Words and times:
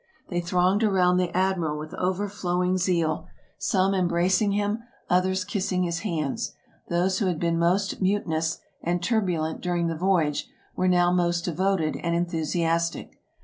They 0.29 0.41
thronged 0.41 0.83
around 0.83 1.17
the 1.17 1.29
admiral 1.37 1.77
with 1.77 1.93
overflowing 1.93 2.79
zeal, 2.79 3.27
some 3.59 3.93
embracing 3.93 4.53
him, 4.53 4.79
others 5.11 5.43
kissing 5.45 5.83
his 5.83 5.99
hands. 5.99 6.53
Those 6.89 7.19
who 7.19 7.27
had 7.27 7.39
been 7.39 7.59
most 7.59 8.01
mutinous 8.01 8.57
and 8.81 9.03
turbulent 9.03 9.61
during 9.61 9.89
the 9.89 9.95
voyage, 9.95 10.47
were 10.75 10.87
now 10.87 11.11
most 11.11 11.45
devoted 11.45 11.97
and 11.97 12.15
enthusiastic. 12.15 13.19